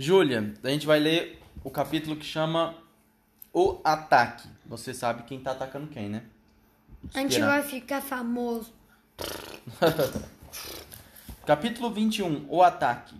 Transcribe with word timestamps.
Júlia, 0.00 0.54
a 0.62 0.68
gente 0.68 0.86
vai 0.86 1.00
ler 1.00 1.40
o 1.64 1.70
capítulo 1.70 2.14
que 2.14 2.24
chama 2.24 2.72
O 3.52 3.80
Ataque. 3.82 4.48
Você 4.64 4.94
sabe 4.94 5.24
quem 5.24 5.40
tá 5.40 5.50
atacando 5.50 5.88
quem, 5.88 6.08
né? 6.08 6.22
A 7.12 7.18
gente 7.18 7.40
vai 7.40 7.64
ficar 7.64 8.00
famoso. 8.00 8.72
Capítulo 11.44 11.90
21 11.90 12.46
O 12.48 12.62
Ataque 12.62 13.16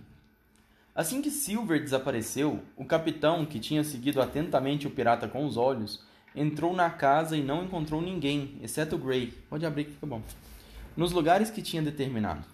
Assim 0.95 1.21
que 1.21 1.29
Silver 1.29 1.81
desapareceu, 1.81 2.63
o 2.77 2.85
capitão, 2.85 3.45
que 3.45 3.59
tinha 3.59 3.83
seguido 3.83 4.21
atentamente 4.21 4.87
o 4.87 4.91
pirata 4.91 5.27
com 5.27 5.45
os 5.45 5.57
olhos, 5.57 6.01
entrou 6.33 6.73
na 6.73 6.89
casa 6.89 7.35
e 7.35 7.43
não 7.43 7.65
encontrou 7.65 8.01
ninguém, 8.01 8.57
exceto 8.63 8.97
Gray. 8.97 9.33
Pode 9.49 9.65
abrir 9.65 9.83
que 9.83 9.91
fica 9.91 10.07
bom. 10.07 10.21
Nos 10.95 11.11
lugares 11.11 11.51
que 11.51 11.61
tinha 11.61 11.81
determinado. 11.81 12.45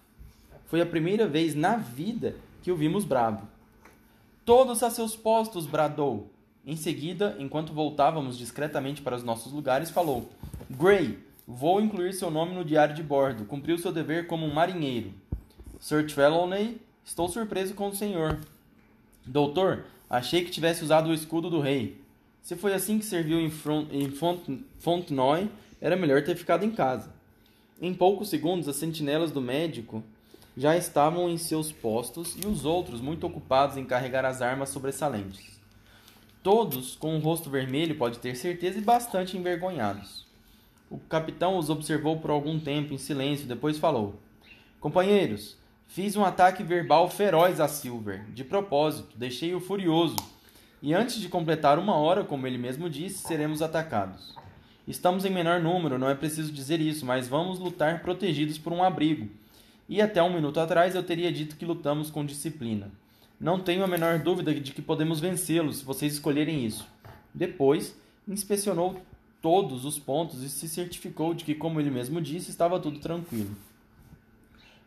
Foi 0.66 0.82
a 0.82 0.86
primeira 0.86 1.28
vez 1.28 1.54
na 1.54 1.78
vida 1.78 2.36
que 2.64 2.72
o 2.72 2.76
vimos 2.76 3.06
bravo. 3.06 3.54
Todos 4.46 4.84
a 4.84 4.92
seus 4.92 5.16
postos, 5.16 5.66
bradou. 5.66 6.30
Em 6.64 6.76
seguida, 6.76 7.36
enquanto 7.40 7.74
voltávamos 7.74 8.38
discretamente 8.38 9.02
para 9.02 9.16
os 9.16 9.24
nossos 9.24 9.52
lugares, 9.52 9.90
falou: 9.90 10.30
Gray, 10.70 11.18
vou 11.48 11.82
incluir 11.82 12.14
seu 12.14 12.30
nome 12.30 12.54
no 12.54 12.64
diário 12.64 12.94
de 12.94 13.02
bordo. 13.02 13.46
Cumpriu 13.46 13.76
seu 13.80 13.92
dever 13.92 14.28
como 14.28 14.46
um 14.46 14.54
marinheiro. 14.54 15.12
Sir 15.80 16.06
Trelawney, 16.06 16.80
estou 17.04 17.28
surpreso 17.28 17.74
com 17.74 17.88
o 17.88 17.96
senhor. 17.96 18.40
Doutor, 19.26 19.86
achei 20.08 20.46
que 20.46 20.52
tivesse 20.52 20.84
usado 20.84 21.10
o 21.10 21.14
escudo 21.14 21.50
do 21.50 21.60
rei. 21.60 22.00
Se 22.44 22.56
foi 22.56 22.76
assim 22.76 23.00
que 23.00 23.06
serviu 23.06 23.40
em, 23.40 23.50
Front, 23.50 23.88
em 23.92 24.12
Font, 24.12 24.64
Fontenoy, 24.78 25.50
era 25.82 25.96
melhor 25.96 26.24
ter 26.24 26.36
ficado 26.36 26.64
em 26.64 26.70
casa. 26.70 27.12
Em 27.82 27.96
poucos 27.96 28.30
segundos, 28.30 28.68
as 28.68 28.76
sentinelas 28.76 29.32
do 29.32 29.42
médico 29.42 30.04
já 30.58 30.78
estavam 30.78 31.30
em 31.30 31.38
seus 31.38 31.72
postos 31.72 32.38
e 32.42 32.48
os 32.48 32.64
outros 32.64 33.02
muito 33.02 33.28
ocupados 33.28 33.76
em 33.76 33.84
carregar 33.84 34.24
as 34.24 34.42
armas 34.42 34.70
sobressalentes. 34.70 35.60
Todos 36.42 36.96
com 36.96 37.16
o 37.18 37.20
rosto 37.20 37.50
vermelho, 37.50 37.96
pode 37.96 38.20
ter 38.20 38.36
certeza, 38.36 38.78
e 38.78 38.82
bastante 38.82 39.38
envergonhados. 39.38 40.26
O 40.90 40.98
capitão 40.98 41.58
os 41.58 41.70
observou 41.70 42.20
por 42.20 42.30
algum 42.30 42.60
tempo 42.60 42.94
em 42.94 42.98
silêncio, 42.98 43.48
depois 43.48 43.78
falou: 43.78 44.16
Companheiros, 44.80 45.58
fiz 45.88 46.16
um 46.16 46.24
ataque 46.24 46.64
verbal 46.64 47.10
feroz 47.10 47.60
a 47.60 47.68
Silver. 47.68 48.24
De 48.32 48.44
propósito, 48.44 49.18
deixei-o 49.18 49.60
furioso. 49.60 50.16
E 50.82 50.94
antes 50.94 51.20
de 51.20 51.28
completar 51.28 51.80
uma 51.80 51.96
hora, 51.96 52.24
como 52.24 52.46
ele 52.46 52.60
mesmo 52.60 52.90
disse, 52.90 53.28
seremos 53.28 53.62
atacados. 53.64 54.36
Estamos 54.88 55.26
em 55.26 55.32
menor 55.32 55.60
número, 55.60 55.98
não 55.98 56.08
é 56.08 56.14
preciso 56.14 56.52
dizer 56.52 56.80
isso, 56.80 57.08
mas 57.08 57.28
vamos 57.28 57.58
lutar 57.58 58.04
protegidos 58.04 58.60
por 58.60 58.72
um 58.72 58.84
abrigo 58.84 59.28
e 59.88 60.02
até 60.02 60.22
um 60.22 60.34
minuto 60.34 60.60
atrás 60.60 60.96
eu 60.96 61.04
teria 61.04 61.32
dito 61.32 61.56
que 61.56 61.66
lutamos 61.66 62.10
com 62.10 62.26
disciplina. 62.26 62.92
Não 63.40 63.60
tenho 63.60 63.84
a 63.84 63.88
menor 63.88 64.20
dúvida 64.20 64.54
de 64.54 64.72
que 64.72 64.82
podemos 64.82 65.20
vencê-los 65.20 65.78
se 65.78 65.86
vocês 65.86 66.14
escolherem 66.14 66.66
isso. 66.66 66.88
Depois, 67.34 67.96
inspecionou 68.28 69.00
todos 69.42 69.86
os 69.86 70.00
pontos 70.00 70.42
e 70.42 70.50
se 70.50 70.68
certificou 70.68 71.34
de 71.34 71.44
que, 71.44 71.54
como 71.54 71.80
ele 71.80 71.92
mesmo 71.92 72.22
disse, 72.22 72.50
estava 72.50 72.80
tudo 72.80 73.00
tranquilo. 73.00 73.56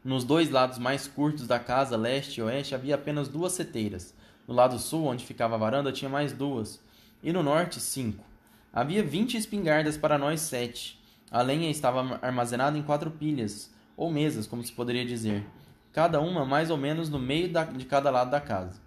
Nos 0.02 0.24
dois 0.24 0.50
lados 0.50 0.78
mais 0.78 1.06
curtos 1.06 1.46
da 1.46 1.58
casa, 1.58 1.96
leste 1.96 2.38
e 2.38 2.42
oeste, 2.42 2.74
havia 2.74 2.94
apenas 2.94 3.28
duas 3.28 3.52
seteiras. 3.52 4.14
No 4.46 4.54
lado 4.54 4.78
sul, 4.78 5.04
onde 5.04 5.26
ficava 5.26 5.54
a 5.54 5.58
varanda, 5.58 5.92
tinha 5.92 6.08
mais 6.08 6.32
duas. 6.32 6.80
E 7.22 7.32
no 7.32 7.42
norte, 7.42 7.78
cinco. 7.80 8.24
Havia 8.72 9.02
vinte 9.02 9.36
espingardas 9.36 9.96
para 9.96 10.16
nós 10.16 10.40
sete. 10.40 10.98
A 11.30 11.42
lenha 11.42 11.70
estava 11.70 12.18
armazenada 12.22 12.78
em 12.78 12.82
quatro 12.82 13.10
pilhas, 13.10 13.70
ou 13.98 14.12
mesas, 14.12 14.46
como 14.46 14.62
se 14.62 14.70
poderia 14.70 15.04
dizer, 15.04 15.44
cada 15.92 16.20
uma 16.20 16.44
mais 16.44 16.70
ou 16.70 16.76
menos 16.76 17.10
no 17.10 17.18
meio 17.18 17.52
da, 17.52 17.64
de 17.64 17.84
cada 17.84 18.10
lado 18.10 18.30
da 18.30 18.40
casa. 18.40 18.80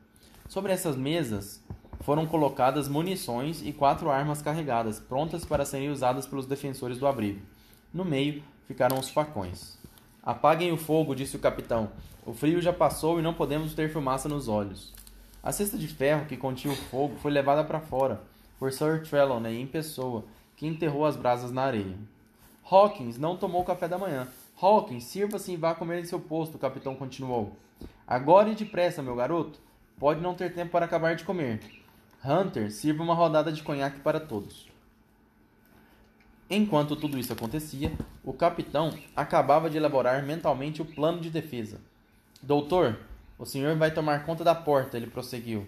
Sobre 0.48 0.72
essas 0.72 0.96
mesas 0.96 1.62
foram 2.00 2.26
colocadas 2.26 2.88
munições 2.88 3.62
e 3.62 3.74
quatro 3.74 4.10
armas 4.10 4.42
carregadas, 4.42 5.02
prontas 5.02 5.44
para 5.44 5.66
serem 5.66 5.90
usadas 5.90 6.26
pelos 6.26 6.46
defensores 6.46 6.98
do 6.98 7.06
abrigo. 7.06 7.42
No 7.94 8.06
meio 8.06 8.42
ficaram 8.66 8.98
os 8.98 9.10
facões. 9.10 9.78
Apaguem 10.24 10.72
o 10.72 10.78
fogo, 10.78 11.14
disse 11.14 11.36
o 11.36 11.40
capitão. 11.40 11.92
O 12.26 12.34
frio 12.34 12.62
já 12.62 12.72
passou 12.72 13.20
e 13.20 13.22
não 13.22 13.34
podemos 13.34 13.74
ter 13.74 13.92
fumaça 13.92 14.30
nos 14.30 14.48
olhos. 14.48 14.94
A 15.44 15.52
cesta 15.52 15.78
de 15.78 15.88
ferro 15.90 16.26
que 16.26 16.38
continha 16.38 16.74
o 16.74 16.78
fogo 16.78 17.18
foi 17.18 17.32
levada 17.32 17.66
para 17.66 17.82
fora 17.82 18.22
por 18.58 18.72
Sir 18.72 19.02
Trelawney 19.02 19.60
em 19.60 19.68
pessoa, 19.68 20.24
que 20.56 20.68
enterrou 20.68 21.06
as 21.06 21.18
brasas 21.18 21.52
na 21.52 21.64
areia. 21.64 21.98
Hawkins 22.70 23.18
não 23.18 23.36
tomou 23.36 23.66
café 23.66 23.88
da 23.88 23.98
manhã, 23.98 24.28
Hawkins, 24.62 25.06
sirva-se 25.06 25.52
e 25.52 25.58
vá 25.58 25.74
comer 25.74 26.02
em 26.02 26.06
seu 26.06 26.20
posto, 26.20 26.56
o 26.56 26.60
capitão 26.60 26.96
continuou. 26.96 27.58
Agora 28.06 28.50
e 28.50 28.56
depressa, 28.56 29.02
meu 29.02 29.16
garoto. 29.16 29.60
Pode 29.98 30.22
não 30.22 30.36
ter 30.36 30.54
tempo 30.54 30.72
para 30.72 30.86
acabar 30.86 31.16
de 31.16 31.24
comer. 31.24 31.60
Hunter, 32.24 32.72
sirva 32.72 33.02
uma 33.02 33.16
rodada 33.16 33.52
de 33.52 33.64
conhaque 33.64 34.00
para 34.02 34.20
todos. 34.20 34.70
Enquanto 36.50 36.96
tudo 36.96 37.18
isso 37.18 37.34
acontecia, 37.34 37.92
o 38.24 38.34
capitão 38.34 38.94
acabava 39.16 39.70
de 39.70 39.78
elaborar 39.78 40.24
mentalmente 40.24 40.82
o 40.82 40.86
plano 40.86 41.22
de 41.22 41.30
defesa. 41.30 41.80
Doutor, 42.44 43.00
o 43.40 43.46
senhor 43.46 43.76
vai 43.78 43.92
tomar 43.92 44.26
conta 44.26 44.44
da 44.44 44.54
porta, 44.54 44.98
ele 44.98 45.08
prosseguiu. 45.08 45.66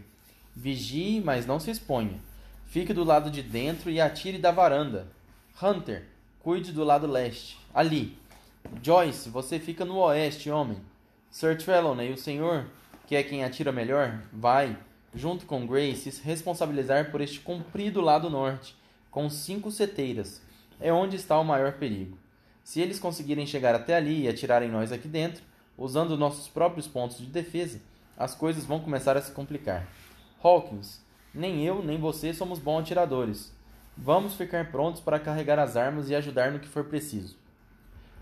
Vigie, 0.56 1.22
mas 1.22 1.46
não 1.46 1.60
se 1.60 1.72
exponha. 1.72 2.20
Fique 2.68 2.94
do 2.94 3.04
lado 3.04 3.32
de 3.32 3.42
dentro 3.42 3.90
e 3.90 4.02
atire 4.02 4.38
da 4.38 4.52
varanda. 4.52 5.08
Hunter, 5.62 6.06
cuide 6.40 6.72
do 6.72 6.84
lado 6.84 7.08
leste. 7.08 7.58
Ali, 7.74 8.18
Joyce, 8.82 9.30
você 9.30 9.60
fica 9.60 9.86
no 9.86 9.98
oeste, 9.98 10.50
homem. 10.50 10.78
Sir 11.30 11.58
Trelawney, 11.58 12.12
o 12.12 12.18
senhor, 12.18 12.68
que 13.08 13.16
é 13.16 13.24
quem 13.24 13.44
atira 13.44 13.72
melhor, 13.72 14.22
vai, 14.32 14.78
junto 15.14 15.46
com 15.46 15.66
Grace, 15.66 16.12
se 16.12 16.24
responsabilizar 16.24 17.12
por 17.12 17.22
este 17.22 17.40
comprido 17.40 18.02
lado 18.02 18.30
norte, 18.30 18.76
com 19.10 19.30
cinco 19.30 19.72
seteiras. 19.72 20.42
É 20.80 20.92
onde 20.92 21.16
está 21.16 21.40
o 21.40 21.44
maior 21.44 21.74
perigo. 21.74 22.18
Se 22.64 22.82
eles 22.82 23.00
conseguirem 23.00 23.46
chegar 23.46 23.76
até 23.76 23.96
ali 23.96 24.24
e 24.24 24.28
atirarem 24.28 24.70
nós 24.70 24.92
aqui 24.92 25.08
dentro, 25.08 25.44
usando 25.78 26.18
nossos 26.18 26.48
próprios 26.48 26.88
pontos 26.88 27.18
de 27.18 27.26
defesa, 27.26 27.82
as 28.18 28.34
coisas 28.36 28.66
vão 28.66 28.80
começar 28.80 29.18
a 29.18 29.22
se 29.22 29.32
complicar. 29.32 29.88
Hawkins, 30.42 31.02
nem 31.34 31.66
eu 31.66 31.84
nem 31.84 32.00
você 32.00 32.34
somos 32.34 32.60
bons 32.60 32.82
atiradores. 32.82 33.54
Vamos 33.98 34.36
ficar 34.36 34.72
prontos 34.72 35.02
para 35.02 35.20
carregar 35.20 35.60
as 35.60 35.76
armas 35.76 36.10
e 36.10 36.16
ajudar 36.16 36.52
no 36.52 36.60
que 36.60 36.68
for 36.68 36.86
preciso. 36.86 37.43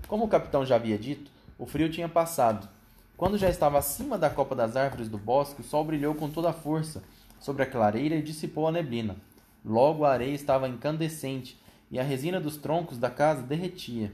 Como 0.08 0.26
o 0.26 0.28
capitão 0.28 0.66
já 0.66 0.76
havia 0.76 0.98
dito, 0.98 1.32
o 1.58 1.66
frio 1.66 1.92
tinha 1.92 2.10
passado. 2.10 2.68
Quando 3.16 3.38
já 3.38 3.50
estava 3.50 3.78
acima 3.78 4.18
da 4.18 4.30
copa 4.30 4.56
das 4.56 4.76
árvores 4.76 5.08
do 5.08 5.18
bosque, 5.18 5.62
o 5.62 5.64
sol 5.64 5.86
brilhou 5.86 6.16
com 6.16 6.30
toda 6.30 6.50
a 6.50 6.54
força 6.54 7.04
sobre 7.40 7.64
a 7.64 7.66
clareira 7.66 8.16
e 8.16 8.22
dissipou 8.22 8.68
a 8.68 8.72
neblina. 8.72 9.16
Logo 9.64 10.04
a 10.04 10.12
areia 10.12 10.34
estava 10.34 10.68
incandescente 10.68 11.60
e 11.92 12.00
a 12.00 12.04
resina 12.04 12.40
dos 12.40 12.58
troncos 12.58 12.98
da 12.98 13.12
casa 13.12 13.44
derretia. 13.44 14.12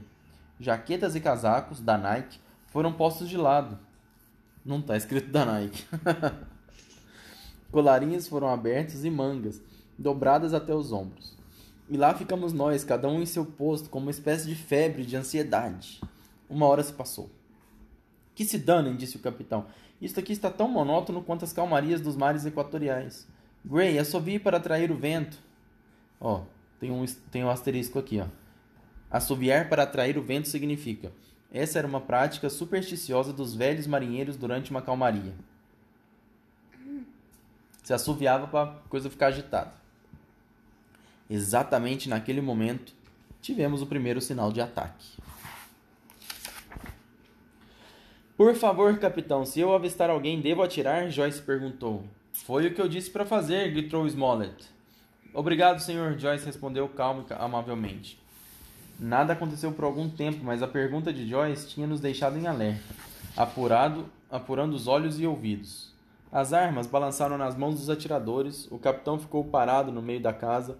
Jaquetas 0.60 1.14
e 1.14 1.20
casacos 1.20 1.80
da 1.80 1.96
Nike 1.96 2.38
foram 2.66 2.92
postos 2.92 3.28
de 3.28 3.36
lado. 3.36 3.78
Não 4.64 4.80
está 4.80 4.96
escrito 4.96 5.30
da 5.30 5.46
Nike. 5.46 5.86
Colarinhos 7.72 8.26
foram 8.26 8.48
abertos 8.48 9.04
e 9.04 9.10
mangas, 9.10 9.60
dobradas 9.96 10.52
até 10.52 10.74
os 10.74 10.92
ombros. 10.92 11.37
E 11.90 11.96
lá 11.96 12.14
ficamos 12.14 12.52
nós, 12.52 12.84
cada 12.84 13.08
um 13.08 13.22
em 13.22 13.26
seu 13.26 13.46
posto, 13.46 13.88
com 13.88 13.98
uma 13.98 14.10
espécie 14.10 14.46
de 14.46 14.54
febre 14.54 15.04
de 15.04 15.16
ansiedade. 15.16 16.00
Uma 16.48 16.66
hora 16.66 16.82
se 16.82 16.92
passou. 16.92 17.30
Que 18.34 18.44
se 18.44 18.58
danem, 18.58 18.96
disse 18.96 19.16
o 19.16 19.20
capitão. 19.20 19.66
Isto 20.00 20.20
aqui 20.20 20.32
está 20.32 20.50
tão 20.50 20.68
monótono 20.68 21.22
quanto 21.22 21.44
as 21.44 21.52
calmarias 21.52 22.00
dos 22.00 22.14
mares 22.14 22.44
equatoriais. 22.44 23.26
Gray, 23.64 23.98
assovie 23.98 24.38
para 24.38 24.58
atrair 24.58 24.90
o 24.90 24.96
vento. 24.96 25.38
Ó, 26.20 26.42
tem 26.78 26.90
um, 26.90 27.04
tem 27.30 27.44
um 27.44 27.50
asterisco 27.50 27.98
aqui, 27.98 28.20
ó. 28.20 28.26
Assoviar 29.10 29.68
para 29.68 29.84
atrair 29.84 30.18
o 30.18 30.22
vento 30.22 30.48
significa. 30.48 31.10
Essa 31.50 31.78
era 31.78 31.88
uma 31.88 32.00
prática 32.00 32.50
supersticiosa 32.50 33.32
dos 33.32 33.54
velhos 33.54 33.86
marinheiros 33.86 34.36
durante 34.36 34.70
uma 34.70 34.82
calmaria. 34.82 35.34
Se 37.82 37.94
assoviava 37.94 38.46
para 38.46 38.70
a 38.70 38.74
coisa 38.90 39.08
ficar 39.08 39.28
agitada. 39.28 39.72
Exatamente 41.30 42.08
naquele 42.08 42.40
momento, 42.40 42.92
tivemos 43.42 43.82
o 43.82 43.86
primeiro 43.86 44.20
sinal 44.20 44.50
de 44.50 44.60
ataque. 44.60 45.06
Por 48.36 48.54
favor, 48.54 48.96
capitão, 48.98 49.44
se 49.44 49.58
eu 49.58 49.74
avistar 49.74 50.08
alguém, 50.08 50.40
devo 50.40 50.62
atirar? 50.62 51.10
Joyce 51.10 51.42
perguntou. 51.42 52.04
Foi 52.32 52.66
o 52.66 52.74
que 52.74 52.80
eu 52.80 52.88
disse 52.88 53.10
para 53.10 53.24
fazer, 53.26 53.70
gritou 53.72 54.06
Smollett. 54.06 54.64
Obrigado, 55.34 55.80
senhor, 55.80 56.18
Joyce 56.18 56.46
respondeu 56.46 56.88
calmo 56.88 57.26
e 57.28 57.34
amavelmente. 57.34 58.18
Nada 58.98 59.32
aconteceu 59.32 59.72
por 59.72 59.84
algum 59.84 60.08
tempo, 60.08 60.38
mas 60.42 60.62
a 60.62 60.66
pergunta 60.66 61.12
de 61.12 61.28
Joyce 61.28 61.68
tinha 61.68 61.86
nos 61.86 62.00
deixado 62.00 62.38
em 62.38 62.46
alerta, 62.46 62.94
apurado, 63.36 64.06
apurando 64.30 64.74
os 64.74 64.86
olhos 64.86 65.20
e 65.20 65.26
ouvidos. 65.26 65.92
As 66.30 66.52
armas 66.52 66.86
balançaram 66.86 67.38
nas 67.38 67.56
mãos 67.56 67.76
dos 67.76 67.90
atiradores, 67.90 68.66
o 68.70 68.78
capitão 68.78 69.18
ficou 69.18 69.44
parado 69.44 69.92
no 69.92 70.02
meio 70.02 70.20
da 70.20 70.32
casa, 70.32 70.76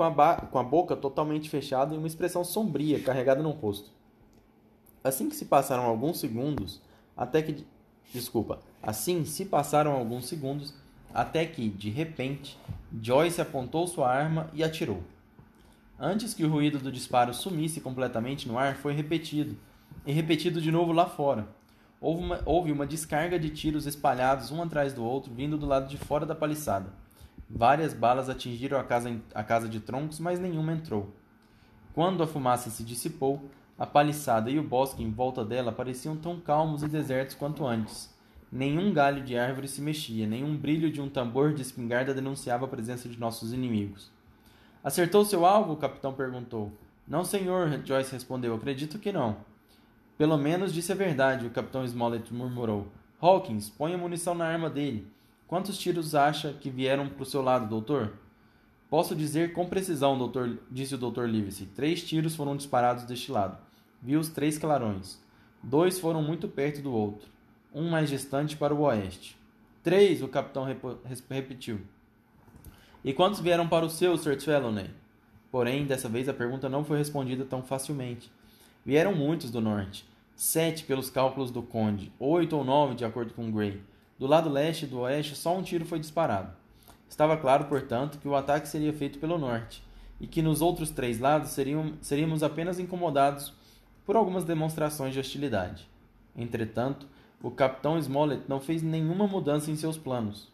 com 0.00 0.22
a, 0.22 0.34
com 0.36 0.58
a 0.58 0.62
boca 0.62 0.96
totalmente 0.96 1.50
fechada 1.50 1.94
e 1.94 1.98
uma 1.98 2.06
expressão 2.06 2.42
sombria 2.42 2.98
carregada 3.02 3.42
no 3.42 3.50
rosto. 3.50 3.90
Assim 5.04 5.28
que 5.28 5.36
se 5.36 5.44
passaram 5.44 5.82
alguns 5.82 6.18
segundos, 6.18 6.80
até 7.14 7.42
que. 7.42 7.66
Desculpa. 8.12 8.60
Assim 8.82 9.26
se 9.26 9.44
passaram 9.44 9.92
alguns 9.92 10.26
segundos, 10.26 10.74
até 11.12 11.44
que, 11.44 11.68
de 11.68 11.90
repente, 11.90 12.58
Joyce 13.00 13.40
apontou 13.40 13.86
sua 13.86 14.10
arma 14.10 14.48
e 14.54 14.64
atirou. 14.64 15.02
Antes 15.98 16.32
que 16.32 16.44
o 16.44 16.50
ruído 16.50 16.78
do 16.78 16.90
disparo 16.90 17.34
sumisse 17.34 17.80
completamente 17.80 18.48
no 18.48 18.58
ar, 18.58 18.76
foi 18.76 18.94
repetido, 18.94 19.54
e 20.06 20.12
repetido 20.12 20.62
de 20.62 20.72
novo 20.72 20.92
lá 20.92 21.06
fora. 21.06 21.46
Houve 22.00 22.24
uma, 22.24 22.40
houve 22.46 22.72
uma 22.72 22.86
descarga 22.86 23.38
de 23.38 23.50
tiros 23.50 23.86
espalhados 23.86 24.50
um 24.50 24.62
atrás 24.62 24.94
do 24.94 25.04
outro, 25.04 25.32
vindo 25.32 25.58
do 25.58 25.66
lado 25.66 25.88
de 25.88 25.98
fora 25.98 26.24
da 26.24 26.34
paliçada. 26.34 26.90
Várias 27.52 27.92
balas 27.92 28.28
atingiram 28.28 28.78
a 28.78 28.84
casa, 28.84 29.20
a 29.34 29.42
casa 29.42 29.68
de 29.68 29.80
troncos, 29.80 30.20
mas 30.20 30.38
nenhuma 30.38 30.72
entrou. 30.72 31.12
Quando 31.92 32.22
a 32.22 32.26
fumaça 32.26 32.70
se 32.70 32.84
dissipou, 32.84 33.50
a 33.76 33.84
paliçada 33.84 34.48
e 34.50 34.58
o 34.58 34.62
bosque 34.62 35.02
em 35.02 35.10
volta 35.10 35.44
dela 35.44 35.72
pareciam 35.72 36.16
tão 36.16 36.38
calmos 36.38 36.84
e 36.84 36.88
desertos 36.88 37.34
quanto 37.34 37.66
antes. 37.66 38.14
Nenhum 38.52 38.92
galho 38.92 39.24
de 39.24 39.36
árvore 39.36 39.66
se 39.66 39.80
mexia, 39.80 40.26
nenhum 40.26 40.56
brilho 40.56 40.92
de 40.92 41.00
um 41.00 41.08
tambor 41.08 41.52
de 41.52 41.62
espingarda 41.62 42.14
denunciava 42.14 42.66
a 42.66 42.68
presença 42.68 43.08
de 43.08 43.18
nossos 43.18 43.52
inimigos. 43.52 44.10
Acertou 44.82 45.24
seu 45.24 45.44
alvo? 45.44 45.72
o 45.72 45.76
capitão 45.76 46.12
perguntou. 46.12 46.72
Não, 47.06 47.24
senhor, 47.24 47.68
Joyce 47.84 48.12
respondeu. 48.12 48.54
Acredito 48.54 48.98
que 48.98 49.10
não. 49.10 49.38
Pelo 50.16 50.36
menos 50.36 50.72
disse 50.72 50.92
a 50.92 50.94
verdade, 50.94 51.46
o 51.46 51.50
capitão 51.50 51.84
Smollett 51.84 52.32
murmurou. 52.32 52.86
Hawkins, 53.20 53.68
ponha 53.68 53.98
munição 53.98 54.34
na 54.34 54.46
arma 54.46 54.70
dele. 54.70 55.06
Quantos 55.50 55.76
tiros 55.76 56.14
acha 56.14 56.52
que 56.52 56.70
vieram 56.70 57.08
para 57.08 57.24
o 57.24 57.26
seu 57.26 57.42
lado, 57.42 57.68
doutor? 57.68 58.12
Posso 58.88 59.16
dizer 59.16 59.52
com 59.52 59.66
precisão, 59.66 60.16
doutor, 60.16 60.60
disse 60.70 60.94
o 60.94 60.98
doutor 60.98 61.28
Livesey. 61.28 61.66
Três 61.66 62.04
tiros 62.04 62.36
foram 62.36 62.56
disparados 62.56 63.02
deste 63.02 63.32
lado. 63.32 63.58
Vi 64.00 64.16
os 64.16 64.28
três 64.28 64.56
clarões. 64.56 65.18
Dois 65.60 65.98
foram 65.98 66.22
muito 66.22 66.46
perto 66.46 66.80
do 66.80 66.92
outro. 66.92 67.28
Um 67.74 67.90
mais 67.90 68.08
distante 68.08 68.56
para 68.56 68.72
o 68.72 68.82
oeste. 68.82 69.36
Três, 69.82 70.22
o 70.22 70.28
capitão 70.28 70.62
rep 70.62 70.80
repetiu. 71.28 71.80
E 73.02 73.12
quantos 73.12 73.40
vieram 73.40 73.66
para 73.66 73.84
o 73.84 73.90
seu, 73.90 74.16
Sir 74.16 74.38
Trelawney? 74.38 74.90
Porém, 75.50 75.84
dessa 75.84 76.08
vez 76.08 76.28
a 76.28 76.32
pergunta 76.32 76.68
não 76.68 76.84
foi 76.84 76.98
respondida 76.98 77.44
tão 77.44 77.60
facilmente. 77.60 78.30
Vieram 78.86 79.16
muitos 79.16 79.50
do 79.50 79.60
norte 79.60 80.08
sete 80.36 80.84
pelos 80.84 81.10
cálculos 81.10 81.50
do 81.50 81.60
Conde, 81.60 82.12
oito 82.20 82.56
ou 82.56 82.64
nove 82.64 82.94
de 82.94 83.04
acordo 83.04 83.34
com 83.34 83.50
Gray. 83.50 83.82
Do 84.20 84.26
lado 84.26 84.50
leste 84.50 84.84
e 84.84 84.86
do 84.86 85.00
oeste, 85.00 85.34
só 85.34 85.56
um 85.56 85.62
tiro 85.62 85.86
foi 85.86 85.98
disparado. 85.98 86.52
Estava 87.08 87.38
claro, 87.38 87.64
portanto, 87.64 88.18
que 88.18 88.28
o 88.28 88.36
ataque 88.36 88.68
seria 88.68 88.92
feito 88.92 89.18
pelo 89.18 89.38
norte, 89.38 89.82
e 90.20 90.26
que 90.26 90.42
nos 90.42 90.60
outros 90.60 90.90
três 90.90 91.18
lados 91.18 91.52
seriam, 91.52 91.94
seríamos 92.02 92.42
apenas 92.42 92.78
incomodados 92.78 93.54
por 94.04 94.16
algumas 94.16 94.44
demonstrações 94.44 95.14
de 95.14 95.18
hostilidade. 95.18 95.88
Entretanto, 96.36 97.06
o 97.42 97.50
capitão 97.50 97.98
Smollett 97.98 98.44
não 98.46 98.60
fez 98.60 98.82
nenhuma 98.82 99.26
mudança 99.26 99.70
em 99.70 99.76
seus 99.76 99.96
planos. 99.96 100.48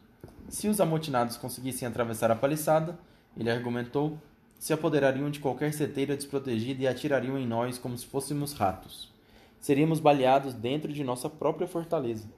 Se 0.49 0.69
os 0.69 0.81
amotinados 0.81 1.37
conseguissem 1.37 1.89
atravessar 1.89 2.31
a 2.31 2.37
paliçada, 2.37 2.97
ele 3.37 3.51
argumentou, 3.51 4.17
se 4.59 4.73
apoderariam 4.73 5.29
de 5.29 5.41
qualquer 5.41 5.75
seteira 5.75 6.17
desprotegida 6.17 6.85
e 6.85 6.87
atirariam 6.87 7.37
em 7.37 7.47
nós 7.47 7.77
como 7.77 7.99
se 7.99 8.07
fôssemos 8.07 8.53
ratos 8.53 9.15
seríamos 9.61 9.99
baleados 9.99 10.55
dentro 10.55 10.93
de 10.93 11.03
nossa 11.03 11.29
própria 11.29 11.67
fortaleza. 11.67 12.29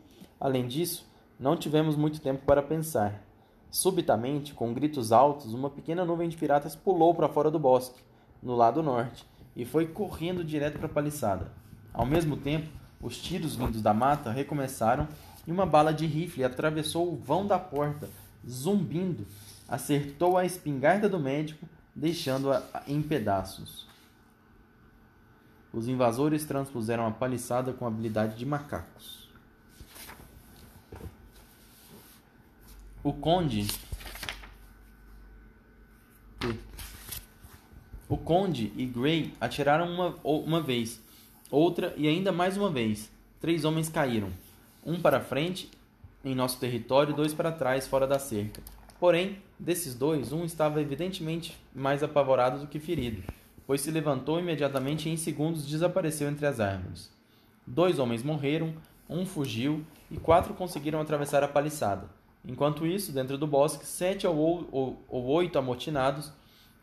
Além 0.41 0.67
disso, 0.67 1.07
não 1.39 1.57
tivemos 1.57 1.95
muito 1.97 2.21
tempo 2.21 2.45
para 2.45 2.63
pensar. 2.63 3.23
Subitamente, 3.71 4.55
com 4.55 4.73
gritos 4.73 5.13
altos, 5.13 5.53
uma 5.53 5.71
pequena 5.71 6.05
nuvem 6.05 6.29
de 6.29 6.37
piratas 6.37 6.75
pulou 6.75 7.15
para 7.15 7.29
fora 7.29 7.51
do 7.51 7.59
bosque, 7.59 8.03
no 8.43 8.57
lado 8.57 8.83
norte, 8.83 9.27
e 9.55 9.65
foi 9.65 9.87
correndo 9.87 10.43
direto 10.43 10.79
para 10.79 10.87
a 10.87 10.93
paliçada. 10.93 11.53
Ao 11.93 12.07
mesmo 12.07 12.37
tempo, 12.37 12.69
os 13.01 13.19
tiros 13.19 13.55
vindos 13.55 13.83
da 13.83 13.95
mata 13.95 14.31
recomeçaram 14.31 15.07
e 15.47 15.53
uma 15.53 15.67
bala 15.67 15.93
de 15.93 16.07
rifle 16.07 16.45
atravessou 16.45 17.13
o 17.13 17.17
vão 17.17 17.47
da 17.47 17.59
porta, 17.59 18.09
zumbindo, 18.49 19.27
acertou 19.69 20.37
a 20.37 20.45
espingarda 20.45 21.09
do 21.09 21.19
médico, 21.19 21.67
deixando-a 21.95 22.63
em 22.87 23.03
pedaços. 23.03 23.87
Os 25.73 25.87
invasores 25.87 26.45
transpuseram 26.45 27.07
a 27.07 27.11
paliçada 27.11 27.73
com 27.73 27.87
habilidade 27.87 28.37
de 28.37 28.47
macacos. 28.47 29.28
O 33.03 33.13
conde. 33.13 33.67
O 38.09 38.17
conde 38.17 38.73
e 38.77 38.87
Gray 38.87 39.35
atiraram 39.41 39.91
uma, 39.91 40.17
uma 40.23 40.61
vez, 40.61 41.01
outra 41.51 41.95
e 41.97 42.09
ainda 42.09 42.33
mais 42.33 42.57
uma 42.57 42.71
vez. 42.71 43.11
Três 43.41 43.65
homens 43.65 43.89
caíram. 43.89 44.31
Um 44.85 45.01
para 45.01 45.21
frente, 45.21 45.71
em 46.25 46.35
nosso 46.35 46.59
território, 46.59 47.15
dois 47.15 47.35
para 47.35 47.53
trás, 47.53 47.87
fora 47.87 48.07
da 48.07 48.19
cerca. 48.19 48.63
Porém, 48.99 49.39
desses 49.59 49.95
dois, 49.95 50.33
um 50.33 50.45
estava 50.45 50.81
evidentemente 50.81 51.57
mais 51.75 52.03
apavorado 52.03 52.61
do 52.61 52.67
que 52.67 52.81
ferido 52.81 53.23
pois 53.69 53.83
se 53.83 53.91
levantou 53.91 54.41
imediatamente 54.41 55.11
e 55.11 55.13
em 55.13 55.17
segundos 55.19 55.67
desapareceu 55.67 56.27
entre 56.27 56.47
as 56.47 56.59
árvores. 56.59 57.11
Dois 57.67 57.99
homens 57.99 58.23
morreram, 58.23 58.73
um 59.11 59.27
fugiu 59.27 59.85
e 60.11 60.17
quatro 60.17 60.55
conseguiram 60.55 60.99
atravessar 60.99 61.45
a 61.45 61.49
paliçada. 61.49 62.09
Enquanto 62.45 62.87
isso, 62.87 63.13
dentro 63.13 63.37
do 63.37 63.47
bosque, 63.47 63.85
sete 63.85 64.27
ou, 64.27 64.69
ou, 64.71 65.03
ou 65.09 65.27
oito 65.27 65.59
amotinados, 65.59 66.33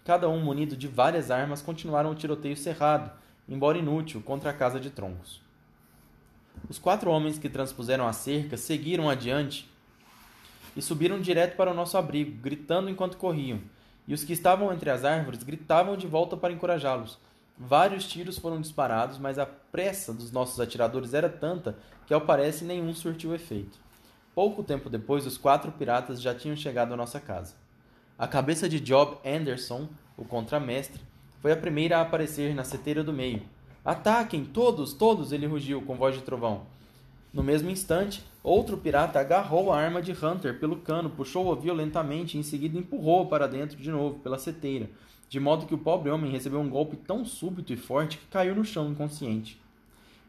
cada 0.03 0.29
um 0.29 0.39
munido 0.39 0.75
de 0.77 0.87
várias 0.87 1.31
armas, 1.31 1.61
continuaram 1.61 2.11
o 2.11 2.15
tiroteio 2.15 2.55
cerrado, 2.55 3.11
embora 3.47 3.77
inútil, 3.77 4.21
contra 4.21 4.51
a 4.51 4.53
casa 4.53 4.79
de 4.79 4.89
troncos. 4.89 5.41
Os 6.69 6.79
quatro 6.79 7.09
homens 7.09 7.37
que 7.37 7.49
transpuseram 7.49 8.07
a 8.07 8.13
cerca 8.13 8.57
seguiram 8.57 9.09
adiante 9.09 9.69
e 10.75 10.81
subiram 10.81 11.19
direto 11.21 11.55
para 11.55 11.71
o 11.71 11.73
nosso 11.73 11.97
abrigo, 11.97 12.39
gritando 12.41 12.89
enquanto 12.89 13.17
corriam, 13.17 13.61
e 14.07 14.13
os 14.13 14.23
que 14.23 14.33
estavam 14.33 14.73
entre 14.73 14.89
as 14.89 15.03
árvores 15.03 15.43
gritavam 15.43 15.95
de 15.95 16.05
volta 16.05 16.35
para 16.35 16.53
encorajá-los. 16.53 17.17
Vários 17.57 18.05
tiros 18.07 18.37
foram 18.37 18.59
disparados, 18.59 19.17
mas 19.17 19.39
a 19.39 19.45
pressa 19.45 20.13
dos 20.13 20.31
nossos 20.31 20.59
atiradores 20.59 21.13
era 21.13 21.29
tanta 21.29 21.77
que, 22.05 22.13
ao 22.13 22.21
parece, 22.21 22.65
nenhum 22.65 22.93
surtiu 22.93 23.33
efeito. 23.33 23.79
Pouco 24.35 24.61
tempo 24.61 24.89
depois, 24.89 25.25
os 25.25 25.37
quatro 25.37 25.71
piratas 25.71 26.21
já 26.21 26.35
tinham 26.35 26.57
chegado 26.57 26.93
à 26.93 26.97
nossa 26.97 27.21
casa. 27.21 27.55
A 28.19 28.27
cabeça 28.27 28.67
de 28.67 28.81
Job 28.81 29.17
Anderson, 29.25 29.87
o 30.17 30.25
contramestre, 30.25 31.01
foi 31.41 31.53
a 31.53 31.57
primeira 31.57 31.97
a 31.97 32.01
aparecer 32.01 32.53
na 32.53 32.65
seteira 32.65 33.01
do 33.01 33.13
meio. 33.13 33.43
Ataquem, 33.83 34.43
todos, 34.43 34.91
todos! 34.91 35.31
ele 35.31 35.45
rugiu 35.45 35.81
com 35.81 35.95
voz 35.95 36.15
de 36.15 36.21
trovão. 36.21 36.63
No 37.33 37.43
mesmo 37.43 37.69
instante, 37.69 38.25
outro 38.43 38.77
pirata 38.77 39.21
agarrou 39.21 39.71
a 39.71 39.79
arma 39.79 40.01
de 40.01 40.11
Hunter 40.11 40.59
pelo 40.59 40.77
cano, 40.77 41.09
puxou-a 41.09 41.55
violentamente 41.55 42.35
e 42.35 42.39
em 42.41 42.43
seguida 42.43 42.77
empurrou-a 42.77 43.25
para 43.27 43.47
dentro 43.47 43.77
de 43.77 43.89
novo 43.89 44.19
pela 44.19 44.37
seteira, 44.37 44.89
de 45.29 45.39
modo 45.39 45.65
que 45.65 45.75
o 45.75 45.77
pobre 45.77 46.09
homem 46.11 46.31
recebeu 46.31 46.59
um 46.59 46.69
golpe 46.69 46.97
tão 46.97 47.23
súbito 47.23 47.71
e 47.71 47.77
forte 47.77 48.17
que 48.17 48.27
caiu 48.27 48.53
no 48.53 48.65
chão 48.65 48.89
inconsciente. 48.89 49.61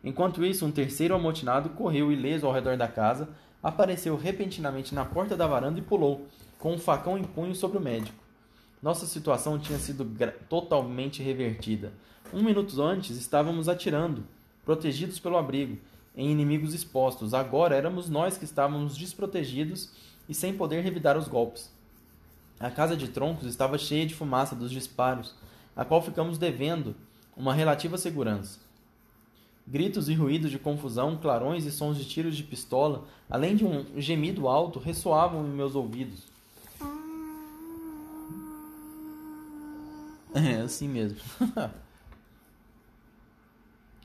Enquanto 0.05 0.45
isso, 0.45 0.65
um 0.65 0.71
terceiro 0.71 1.15
amotinado 1.15 1.71
correu 1.71 2.13
ileso 2.13 2.47
ao 2.47 2.53
redor 2.53 2.77
da 2.77 2.87
casa, 2.87 3.29
apareceu 3.63 4.17
repentinamente 4.17 4.95
na 4.95 5.05
porta 5.05 5.37
da 5.37 5.47
varanda 5.47 5.79
e 5.79 5.83
pulou, 5.83 6.27
com 6.59 6.75
um 6.75 6.79
facão 6.79 7.19
em 7.19 7.25
punho 7.25 7.55
sobre 7.55 7.79
o 7.79 7.81
médico. 7.81 8.23
Nossa 8.83 9.07
situação 9.07 9.59
tinha 9.59 9.79
sido 9.79 10.05
totalmente 10.49 11.23
revertida. 11.23 11.93
Um 12.33 12.43
minuto 12.43 12.81
antes 12.83 13.17
estávamos 13.17 13.69
atirando, 13.69 14.25
protegidos 14.65 15.19
pelo 15.19 15.37
abrigo, 15.37 15.79
em 16.17 16.31
inimigos 16.31 16.75
expostos. 16.75 17.35
Agora 17.35 17.77
éramos 17.77 18.09
nós 18.09 18.39
que 18.39 18.45
estávamos 18.45 18.97
desprotegidos 18.97 19.91
e 20.29 20.35
sem 20.35 20.57
poder 20.57 20.83
revidar 20.83 21.17
os 21.17 21.29
golpes. 21.29 21.71
A 22.59 22.71
casa 22.71 22.97
de 22.97 23.09
troncos 23.09 23.47
estava 23.47 23.77
cheia 23.77 24.07
de 24.07 24.15
fumaça 24.15 24.57
dos 24.57 24.71
disparos, 24.71 25.35
a 25.75 25.85
qual 25.85 26.03
ficamos 26.03 26.39
devendo 26.39 26.97
uma 27.37 27.53
relativa 27.53 27.99
segurança. 27.99 28.66
Gritos 29.67 30.09
e 30.09 30.15
ruídos 30.15 30.51
de 30.51 30.59
confusão, 30.59 31.17
clarões 31.17 31.65
e 31.65 31.73
sons 31.73 31.97
de 31.97 32.05
tiros 32.05 32.37
de 32.37 32.45
pistola, 32.45 33.05
além 33.29 33.57
de 33.57 33.65
um 33.65 33.85
gemido 34.01 34.47
alto, 34.47 34.79
ressoavam 34.79 35.45
em 35.45 35.51
meus 35.51 35.75
ouvidos. 35.75 36.23
É 40.33 40.61
assim 40.61 40.87
mesmo. 40.87 41.19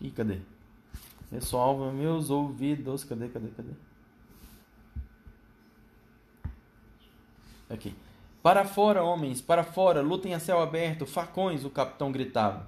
Ih, 0.01 0.09
cadê? 0.11 0.39
Ressoalva 1.31 1.91
meus 1.91 2.29
ouvidos. 2.29 3.03
Cadê, 3.03 3.27
cadê, 3.29 3.49
cadê? 3.49 3.71
Aqui. 7.69 7.93
Para 8.41 8.65
fora, 8.65 9.03
homens, 9.03 9.39
para 9.39 9.63
fora, 9.63 10.01
lutem 10.01 10.33
a 10.33 10.39
céu 10.39 10.59
aberto, 10.61 11.05
facões, 11.05 11.63
o 11.63 11.69
capitão 11.69 12.11
gritava. 12.11 12.65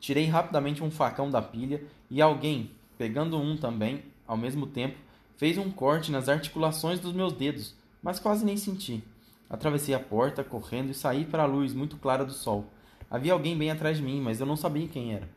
Tirei 0.00 0.26
rapidamente 0.26 0.82
um 0.82 0.90
facão 0.90 1.30
da 1.30 1.40
pilha 1.40 1.82
e 2.14 2.22
alguém, 2.22 2.70
pegando 2.96 3.36
um 3.36 3.56
também, 3.56 4.04
ao 4.24 4.36
mesmo 4.36 4.68
tempo, 4.68 4.96
fez 5.36 5.58
um 5.58 5.68
corte 5.68 6.12
nas 6.12 6.28
articulações 6.28 7.00
dos 7.00 7.12
meus 7.12 7.32
dedos, 7.32 7.74
mas 8.00 8.20
quase 8.20 8.44
nem 8.44 8.56
senti. 8.56 9.02
Atravessei 9.50 9.96
a 9.96 9.98
porta, 9.98 10.44
correndo, 10.44 10.90
e 10.90 10.94
saí 10.94 11.24
para 11.24 11.42
a 11.42 11.46
luz 11.46 11.74
muito 11.74 11.96
clara 11.96 12.24
do 12.24 12.32
sol. 12.32 12.66
Havia 13.10 13.32
alguém 13.32 13.58
bem 13.58 13.68
atrás 13.68 13.96
de 13.96 14.02
mim, 14.04 14.20
mas 14.20 14.38
eu 14.38 14.46
não 14.46 14.54
sabia 14.54 14.86
quem 14.86 15.12
era. 15.12 15.28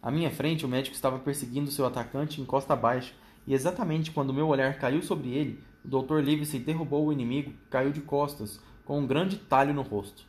À 0.00 0.08
minha 0.08 0.30
frente, 0.30 0.64
o 0.64 0.68
médico 0.68 0.94
estava 0.94 1.18
perseguindo 1.18 1.68
seu 1.68 1.84
atacante 1.84 2.40
em 2.40 2.44
costa 2.44 2.74
abaixo, 2.74 3.12
e 3.44 3.52
exatamente 3.52 4.12
quando 4.12 4.32
meu 4.32 4.46
olhar 4.46 4.78
caiu 4.78 5.02
sobre 5.02 5.30
ele, 5.30 5.58
o 5.84 5.88
Dr. 5.88 6.20
Livesey 6.20 6.60
derrubou 6.60 7.08
o 7.08 7.12
inimigo 7.12 7.50
que 7.50 7.70
caiu 7.70 7.90
de 7.90 8.02
costas, 8.02 8.60
com 8.84 9.00
um 9.00 9.06
grande 9.06 9.36
talho 9.36 9.74
no 9.74 9.82
rosto. 9.82 10.24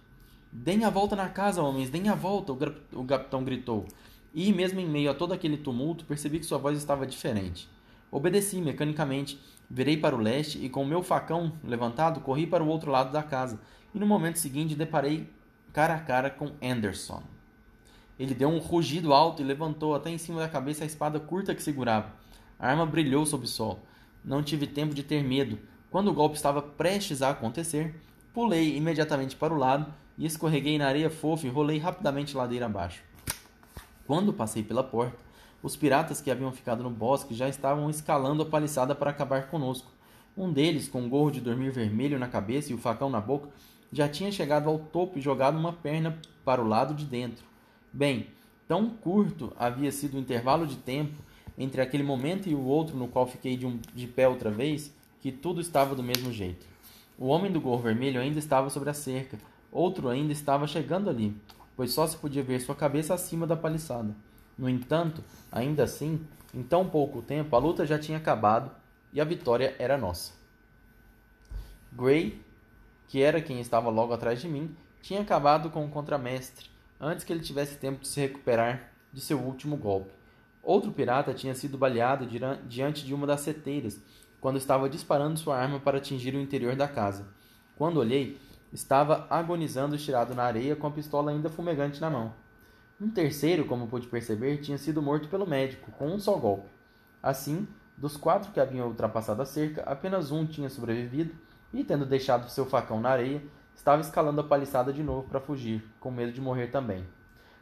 Deem 0.51 0.83
a 0.83 0.89
volta 0.89 1.15
na 1.15 1.29
casa, 1.29 1.61
homens, 1.61 1.91
deem 1.91 2.09
a 2.09 2.15
volta, 2.15 2.53
o 2.91 3.05
capitão 3.05 3.43
gritou. 3.43 3.85
E, 4.33 4.51
mesmo 4.53 4.79
em 4.79 4.87
meio 4.87 5.11
a 5.11 5.13
todo 5.13 5.33
aquele 5.33 5.57
tumulto, 5.57 6.05
percebi 6.05 6.39
que 6.39 6.45
sua 6.45 6.57
voz 6.57 6.77
estava 6.77 7.05
diferente. 7.05 7.69
Obedeci 8.09 8.61
mecanicamente, 8.61 9.39
virei 9.69 9.97
para 9.97 10.15
o 10.15 10.19
leste 10.19 10.63
e, 10.63 10.69
com 10.69 10.83
o 10.83 10.87
meu 10.87 11.03
facão 11.03 11.53
levantado, 11.63 12.21
corri 12.21 12.47
para 12.47 12.63
o 12.63 12.67
outro 12.67 12.91
lado 12.91 13.11
da 13.11 13.23
casa. 13.23 13.59
E 13.93 13.99
no 13.99 14.07
momento 14.07 14.37
seguinte 14.37 14.75
deparei 14.75 15.29
cara 15.73 15.95
a 15.95 15.99
cara 15.99 16.29
com 16.29 16.51
Anderson. 16.61 17.23
Ele 18.19 18.33
deu 18.33 18.49
um 18.49 18.59
rugido 18.59 19.13
alto 19.13 19.41
e 19.41 19.45
levantou 19.45 19.95
até 19.95 20.09
em 20.09 20.17
cima 20.17 20.39
da 20.39 20.47
cabeça 20.47 20.83
a 20.83 20.87
espada 20.87 21.19
curta 21.19 21.55
que 21.55 21.63
segurava. 21.63 22.13
A 22.59 22.69
arma 22.69 22.85
brilhou 22.85 23.25
sob 23.25 23.45
o 23.45 23.47
sol. 23.47 23.79
Não 24.23 24.43
tive 24.43 24.67
tempo 24.67 24.93
de 24.93 25.03
ter 25.03 25.23
medo. 25.23 25.57
Quando 25.89 26.09
o 26.09 26.13
golpe 26.13 26.35
estava 26.35 26.61
prestes 26.61 27.21
a 27.21 27.31
acontecer, 27.31 27.95
pulei 28.33 28.77
imediatamente 28.77 29.35
para 29.35 29.53
o 29.53 29.57
lado 29.57 29.91
e 30.17 30.25
escorreguei 30.25 30.77
na 30.77 30.87
areia 30.87 31.09
fofa 31.09 31.47
e 31.47 31.49
rolei 31.49 31.79
rapidamente 31.79 32.37
ladeira 32.37 32.67
abaixo. 32.67 33.01
Quando 34.11 34.33
passei 34.33 34.61
pela 34.61 34.83
porta, 34.83 35.23
os 35.63 35.77
piratas 35.77 36.19
que 36.19 36.29
haviam 36.29 36.51
ficado 36.51 36.83
no 36.83 36.89
bosque 36.89 37.33
já 37.33 37.47
estavam 37.47 37.89
escalando 37.89 38.43
a 38.43 38.45
paliçada 38.45 38.93
para 38.93 39.09
acabar 39.09 39.47
conosco. 39.47 39.89
Um 40.35 40.51
deles, 40.51 40.89
com 40.89 41.03
um 41.03 41.07
gorro 41.07 41.31
de 41.31 41.39
dormir 41.39 41.71
vermelho 41.71 42.19
na 42.19 42.27
cabeça 42.27 42.73
e 42.73 42.75
o 42.75 42.77
facão 42.77 43.09
na 43.09 43.21
boca, 43.21 43.47
já 43.89 44.09
tinha 44.09 44.29
chegado 44.29 44.67
ao 44.67 44.77
topo 44.77 45.17
e 45.17 45.21
jogado 45.21 45.57
uma 45.57 45.71
perna 45.71 46.19
para 46.43 46.61
o 46.61 46.67
lado 46.67 46.93
de 46.93 47.05
dentro. 47.05 47.45
Bem, 47.93 48.27
tão 48.67 48.89
curto 48.89 49.53
havia 49.57 49.93
sido 49.93 50.17
o 50.17 50.19
intervalo 50.19 50.67
de 50.67 50.75
tempo 50.75 51.17
entre 51.57 51.79
aquele 51.79 52.03
momento 52.03 52.49
e 52.49 52.53
o 52.53 52.65
outro 52.65 52.97
no 52.97 53.07
qual 53.07 53.25
fiquei 53.25 53.55
de, 53.55 53.65
um, 53.65 53.79
de 53.95 54.07
pé 54.07 54.27
outra 54.27 54.51
vez, 54.51 54.93
que 55.21 55.31
tudo 55.31 55.61
estava 55.61 55.95
do 55.95 56.03
mesmo 56.03 56.33
jeito. 56.33 56.65
O 57.17 57.27
homem 57.27 57.49
do 57.49 57.61
gorro 57.61 57.83
vermelho 57.83 58.19
ainda 58.19 58.39
estava 58.39 58.69
sobre 58.69 58.89
a 58.89 58.93
cerca, 58.93 59.37
outro 59.71 60.09
ainda 60.09 60.33
estava 60.33 60.67
chegando 60.67 61.09
ali, 61.09 61.33
pois 61.75 61.91
só 61.91 62.05
se 62.07 62.17
podia 62.17 62.43
ver 62.43 62.59
sua 62.61 62.75
cabeça 62.75 63.13
acima 63.13 63.47
da 63.47 63.55
paliçada. 63.55 64.15
No 64.57 64.69
entanto, 64.69 65.23
ainda 65.51 65.83
assim, 65.83 66.25
em 66.53 66.61
tão 66.61 66.87
pouco 66.87 67.21
tempo, 67.21 67.55
a 67.55 67.59
luta 67.59 67.85
já 67.85 67.97
tinha 67.97 68.17
acabado 68.17 68.71
e 69.13 69.19
a 69.19 69.25
vitória 69.25 69.75
era 69.79 69.97
nossa. 69.97 70.33
Gray, 71.91 72.41
que 73.07 73.21
era 73.21 73.41
quem 73.41 73.59
estava 73.59 73.89
logo 73.89 74.13
atrás 74.13 74.39
de 74.39 74.47
mim, 74.47 74.75
tinha 75.01 75.21
acabado 75.21 75.69
com 75.69 75.85
o 75.85 75.89
contramestre 75.89 76.69
antes 76.99 77.23
que 77.25 77.33
ele 77.33 77.41
tivesse 77.41 77.77
tempo 77.77 78.01
de 78.01 78.07
se 78.07 78.19
recuperar 78.19 78.91
de 79.11 79.19
seu 79.19 79.39
último 79.39 79.75
golpe. 79.75 80.11
Outro 80.61 80.91
pirata 80.91 81.33
tinha 81.33 81.55
sido 81.55 81.77
baleado 81.77 82.27
diante 82.67 83.03
de 83.03 83.13
uma 83.13 83.25
das 83.25 83.41
seteiras, 83.41 83.99
quando 84.39 84.57
estava 84.57 84.87
disparando 84.87 85.39
sua 85.39 85.57
arma 85.57 85.79
para 85.79 85.97
atingir 85.97 86.35
o 86.35 86.39
interior 86.39 86.75
da 86.75 86.87
casa. 86.87 87.27
Quando 87.75 87.99
olhei, 87.99 88.39
estava 88.71 89.27
agonizando 89.29 89.95
estirado 89.95 90.33
na 90.33 90.43
areia 90.43 90.75
com 90.75 90.87
a 90.87 90.91
pistola 90.91 91.31
ainda 91.31 91.49
fumegante 91.49 91.99
na 91.99 92.09
mão. 92.09 92.33
Um 92.99 93.09
terceiro, 93.09 93.65
como 93.65 93.87
pude 93.87 94.07
perceber, 94.07 94.57
tinha 94.57 94.77
sido 94.77 95.01
morto 95.01 95.27
pelo 95.27 95.47
médico, 95.47 95.91
com 95.91 96.07
um 96.07 96.19
só 96.19 96.35
golpe. 96.35 96.69
Assim, 97.21 97.67
dos 97.97 98.15
quatro 98.15 98.51
que 98.51 98.59
haviam 98.59 98.87
ultrapassado 98.87 99.41
a 99.41 99.45
cerca, 99.45 99.81
apenas 99.83 100.31
um 100.31 100.45
tinha 100.45 100.69
sobrevivido 100.69 101.33
e, 101.73 101.83
tendo 101.83 102.05
deixado 102.05 102.49
seu 102.49 102.65
facão 102.65 102.99
na 103.01 103.09
areia, 103.09 103.41
estava 103.75 104.01
escalando 104.01 104.41
a 104.41 104.43
paliçada 104.43 104.93
de 104.93 105.01
novo 105.01 105.27
para 105.27 105.39
fugir, 105.39 105.83
com 105.99 106.11
medo 106.11 106.31
de 106.31 106.41
morrer 106.41 106.67
também. 106.67 107.05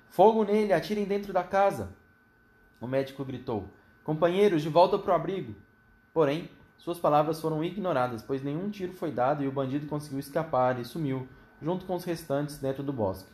Fogo 0.10 0.44
nele! 0.44 0.74
Atirem 0.74 1.06
dentro 1.06 1.32
da 1.32 1.44
casa! 1.44 1.90
O 2.82 2.88
médico 2.88 3.24
gritou: 3.24 3.70
Companheiros, 4.04 4.62
de 4.62 4.70
volta 4.70 4.98
para 4.98 5.14
o 5.14 5.16
abrigo! 5.16 5.56
Porém, 6.14 6.50
suas 6.80 6.98
palavras 6.98 7.42
foram 7.42 7.62
ignoradas, 7.62 8.24
pois 8.24 8.42
nenhum 8.42 8.70
tiro 8.70 8.94
foi 8.94 9.12
dado 9.12 9.44
e 9.44 9.48
o 9.48 9.52
bandido 9.52 9.86
conseguiu 9.86 10.18
escapar 10.18 10.80
e 10.80 10.86
sumiu, 10.86 11.28
junto 11.62 11.86
com 11.86 11.94
os 11.94 12.06
restantes, 12.06 12.58
dentro 12.58 12.82
do 12.82 12.94
bosque. 12.94 13.30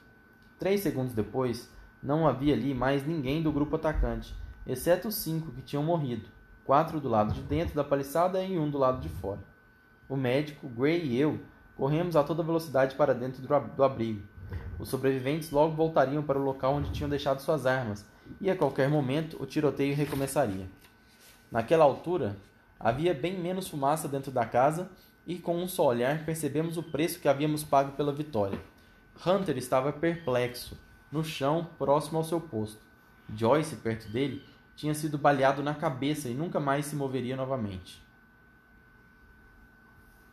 Três 0.57 0.81
segundos 0.81 1.13
depois, 1.13 1.69
não 2.01 2.27
havia 2.27 2.55
ali 2.55 2.73
mais 2.73 3.05
ninguém 3.05 3.43
do 3.43 3.51
grupo 3.51 3.75
atacante, 3.75 4.35
exceto 4.65 5.09
os 5.09 5.15
cinco 5.15 5.51
que 5.51 5.61
tinham 5.61 5.83
morrido, 5.83 6.27
quatro 6.65 6.99
do 6.99 7.07
lado 7.07 7.35
de 7.35 7.41
dentro 7.41 7.75
da 7.75 7.83
paliçada 7.83 8.43
e 8.43 8.57
um 8.57 8.67
do 8.67 8.79
lado 8.79 8.99
de 8.99 9.09
fora. 9.09 9.41
O 10.09 10.15
médico, 10.15 10.67
Gray 10.67 11.05
e 11.05 11.19
eu 11.19 11.39
corremos 11.75 12.15
a 12.15 12.23
toda 12.23 12.41
velocidade 12.41 12.95
para 12.95 13.13
dentro 13.13 13.43
do 13.43 13.83
abrigo. 13.83 14.23
Os 14.79 14.89
sobreviventes 14.89 15.51
logo 15.51 15.75
voltariam 15.75 16.23
para 16.23 16.39
o 16.39 16.43
local 16.43 16.73
onde 16.73 16.91
tinham 16.91 17.09
deixado 17.09 17.41
suas 17.41 17.67
armas, 17.67 18.05
e 18.41 18.49
a 18.49 18.55
qualquer 18.55 18.89
momento 18.89 19.37
o 19.39 19.45
tiroteio 19.45 19.95
recomeçaria. 19.95 20.67
Naquela 21.51 21.85
altura, 21.85 22.35
havia 22.79 23.13
bem 23.13 23.39
menos 23.39 23.67
fumaça 23.67 24.08
dentro 24.08 24.32
da 24.32 24.46
casa 24.46 24.89
e, 25.25 25.39
com 25.39 25.58
um 25.58 25.67
só 25.67 25.88
olhar, 25.88 26.25
percebemos 26.25 26.77
o 26.77 26.84
preço 26.84 27.20
que 27.20 27.27
havíamos 27.27 27.63
pago 27.63 27.94
pela 27.94 28.13
vitória. 28.13 28.60
Hunter 29.25 29.58
estava 29.58 29.94
perplexo, 29.94 30.77
no 31.12 31.24
chão, 31.24 31.70
próximo 31.77 32.17
ao 32.17 32.24
seu 32.24 32.39
posto. 32.39 32.86
Joyce, 33.34 33.77
perto 33.77 34.10
dele, 34.10 34.44
tinha 34.75 34.94
sido 34.94 35.17
baleado 35.17 35.63
na 35.63 35.74
cabeça 35.74 36.29
e 36.29 36.34
nunca 36.34 36.60
mais 36.60 36.86
se 36.86 36.96
moveria 36.96 37.36
novamente. 37.36 38.03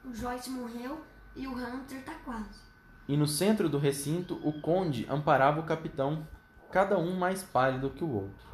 O 0.05 0.13
Joyce 0.13 0.51
morreu 0.51 1.05
e 1.37 1.47
o 1.47 1.53
Hunter 1.53 2.05
tá 2.05 2.15
quase. 2.25 2.61
E 3.09 3.17
no 3.17 3.27
centro 3.27 3.69
do 3.69 3.79
recinto, 3.79 4.41
o 4.43 4.61
conde 4.61 5.07
amparava 5.09 5.61
o 5.61 5.65
capitão 5.65 6.27
cada 6.71 6.99
um 6.99 7.17
mais 7.17 7.43
pálido 7.43 7.91
que 7.91 8.03
o 8.03 8.11
outro. 8.11 8.49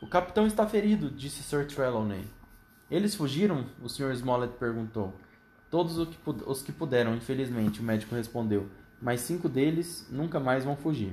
O 0.00 0.06
capitão 0.08 0.46
está 0.46 0.66
ferido, 0.66 1.10
disse 1.10 1.42
Sir 1.42 1.66
Trelawney. 1.66 2.26
Eles 2.94 3.16
fugiram? 3.16 3.66
O 3.82 3.88
Sr. 3.88 4.14
Smollett 4.14 4.54
perguntou. 4.56 5.12
Todos 5.68 5.98
os 6.46 6.62
que 6.62 6.70
puderam, 6.70 7.16
infelizmente, 7.16 7.80
o 7.80 7.82
médico 7.82 8.14
respondeu. 8.14 8.68
Mas 9.02 9.22
cinco 9.22 9.48
deles 9.48 10.06
nunca 10.12 10.38
mais 10.38 10.64
vão 10.64 10.76
fugir. 10.76 11.12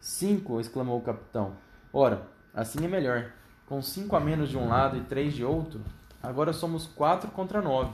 Cinco! 0.00 0.58
exclamou 0.58 0.96
o 0.96 1.02
capitão. 1.02 1.52
Ora, 1.92 2.26
assim 2.54 2.82
é 2.82 2.88
melhor. 2.88 3.30
Com 3.66 3.82
cinco 3.82 4.16
a 4.16 4.20
menos 4.20 4.48
de 4.48 4.56
um 4.56 4.68
lado 4.68 4.96
e 4.96 5.02
três 5.02 5.34
de 5.34 5.44
outro, 5.44 5.82
agora 6.22 6.54
somos 6.54 6.86
quatro 6.86 7.30
contra 7.30 7.60
nove. 7.60 7.92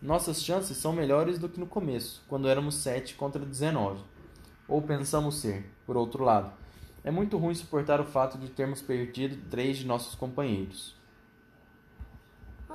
Nossas 0.00 0.42
chances 0.42 0.78
são 0.78 0.94
melhores 0.94 1.38
do 1.38 1.50
que 1.50 1.60
no 1.60 1.66
começo, 1.66 2.22
quando 2.26 2.48
éramos 2.48 2.76
sete 2.76 3.14
contra 3.14 3.44
dezenove. 3.44 4.02
Ou 4.66 4.80
pensamos 4.80 5.36
ser, 5.36 5.70
por 5.84 5.98
outro 5.98 6.24
lado. 6.24 6.50
É 7.04 7.10
muito 7.10 7.36
ruim 7.36 7.54
suportar 7.54 8.00
o 8.00 8.06
fato 8.06 8.38
de 8.38 8.48
termos 8.48 8.80
perdido 8.80 9.36
três 9.50 9.76
de 9.76 9.86
nossos 9.86 10.14
companheiros. 10.14 11.03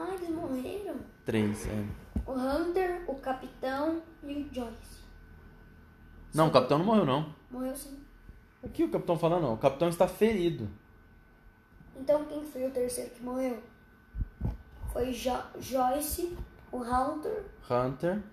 Ah, 0.01 0.15
eles 0.15 0.29
morreram? 0.29 0.95
Três, 1.25 1.67
é. 1.67 1.85
O 2.25 2.31
Hunter, 2.31 3.03
o 3.05 3.15
Capitão 3.15 4.01
e 4.23 4.33
o 4.33 4.53
Joyce. 4.53 5.03
Não, 6.33 6.47
o 6.47 6.51
Capitão 6.51 6.77
não 6.77 6.85
morreu, 6.85 7.05
não. 7.05 7.35
Morreu 7.51 7.75
sim. 7.75 7.99
O 8.63 8.69
que 8.69 8.85
o 8.85 8.89
Capitão 8.89 9.19
falando? 9.19 9.41
Não. 9.41 9.53
O 9.55 9.57
Capitão 9.57 9.89
está 9.89 10.07
ferido. 10.07 10.69
Então 11.97 12.23
quem 12.25 12.45
foi 12.45 12.65
o 12.65 12.71
terceiro 12.71 13.09
que 13.09 13.21
morreu? 13.21 13.61
Foi 14.93 15.11
jo 15.11 15.37
Joyce, 15.59 16.37
o 16.71 16.77
Hunter. 16.77 17.43
Hunter. 17.69 18.23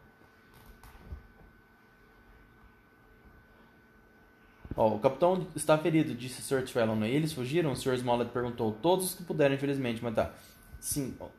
Oh, 4.76 4.88
o 4.88 4.98
capitão 4.98 5.46
está 5.56 5.78
ferido, 5.78 6.14
disse 6.14 6.42
Sir 6.42 6.62
Trelawney. 6.62 7.10
Eles 7.10 7.32
fugiram? 7.32 7.72
O 7.72 7.76
Sr. 7.76 7.94
Smollett 7.94 8.30
perguntou. 8.30 8.72
Todos 8.72 9.06
os 9.06 9.14
que 9.14 9.24
puderam, 9.24 9.54
infelizmente, 9.54 10.04
mas 10.04 10.14
tá. 10.14 10.34
Cinco. 10.78 11.32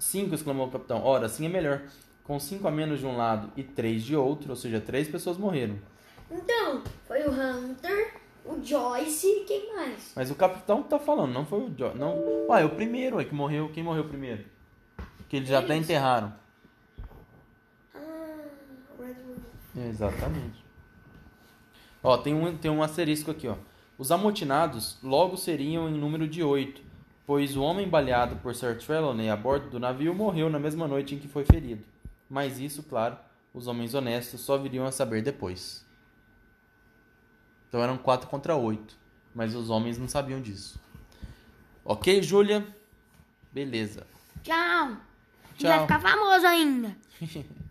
Cinco, 0.00 0.34
exclamou 0.34 0.66
o 0.66 0.70
capitão. 0.70 1.04
Ora, 1.04 1.26
assim 1.26 1.44
é 1.44 1.48
melhor. 1.48 1.82
Com 2.24 2.40
cinco 2.40 2.66
a 2.66 2.70
menos 2.70 3.00
de 3.00 3.06
um 3.06 3.18
lado 3.18 3.52
e 3.54 3.62
três 3.62 4.02
de 4.02 4.16
outro, 4.16 4.48
ou 4.50 4.56
seja, 4.56 4.80
três 4.80 5.06
pessoas 5.06 5.36
morreram. 5.36 5.78
Então, 6.30 6.82
foi 7.06 7.22
o 7.24 7.30
Hunter, 7.30 8.14
o 8.46 8.62
Joyce 8.62 9.26
e 9.26 9.44
quem 9.44 9.74
mais? 9.74 10.12
Mas 10.16 10.30
o 10.30 10.34
capitão 10.34 10.82
tá 10.82 10.98
falando, 10.98 11.34
não 11.34 11.44
foi 11.44 11.60
o 11.60 11.74
Joyce. 11.76 11.98
Não... 11.98 12.46
Ué, 12.48 12.64
o 12.64 12.70
primeiro 12.70 13.20
é 13.20 13.24
que 13.24 13.34
morreu. 13.34 13.68
Quem 13.74 13.82
morreu 13.82 14.04
primeiro? 14.04 14.44
Que 15.28 15.36
eles 15.36 15.48
já 15.48 15.58
até 15.58 15.76
enterraram. 15.76 16.32
Ah, 17.94 17.98
Redwood. 18.98 19.42
Exatamente. 19.76 20.64
Ó, 22.02 22.16
tem 22.16 22.34
um, 22.34 22.56
tem 22.56 22.70
um 22.70 22.82
asterisco 22.82 23.30
aqui, 23.30 23.48
ó. 23.48 23.56
Os 23.98 24.10
amotinados 24.10 24.98
logo 25.02 25.36
seriam 25.36 25.90
em 25.90 25.98
número 25.98 26.26
de 26.26 26.42
oito, 26.42 26.80
pois 27.30 27.56
o 27.56 27.62
homem 27.62 27.88
baleado 27.88 28.34
por 28.42 28.56
Sir 28.56 28.76
Trelawney 28.76 29.30
a 29.30 29.36
bordo 29.36 29.70
do 29.70 29.78
navio 29.78 30.12
morreu 30.12 30.50
na 30.50 30.58
mesma 30.58 30.88
noite 30.88 31.14
em 31.14 31.18
que 31.20 31.28
foi 31.28 31.44
ferido. 31.44 31.84
Mas 32.28 32.58
isso, 32.58 32.82
claro, 32.82 33.16
os 33.54 33.68
homens 33.68 33.94
honestos 33.94 34.40
só 34.40 34.58
viriam 34.58 34.84
a 34.84 34.90
saber 34.90 35.22
depois. 35.22 35.86
Então 37.68 37.80
eram 37.80 37.96
quatro 37.96 38.28
contra 38.28 38.56
oito, 38.56 38.98
mas 39.32 39.54
os 39.54 39.70
homens 39.70 39.96
não 39.96 40.08
sabiam 40.08 40.42
disso. 40.42 40.80
Ok, 41.84 42.20
Júlia? 42.20 42.66
Beleza. 43.52 44.08
Tchau. 44.42 44.96
Tchau. 45.56 45.70
Vai 45.70 45.80
ficar 45.82 46.00
famoso 46.00 46.44
ainda. 46.48 46.96